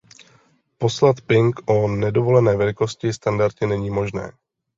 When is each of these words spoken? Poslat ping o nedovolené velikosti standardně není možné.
Poslat 0.83 1.21
ping 1.31 1.57
o 1.73 1.87
nedovolené 1.87 2.57
velikosti 2.57 3.13
standardně 3.13 3.67
není 3.67 3.89
možné. 3.89 4.31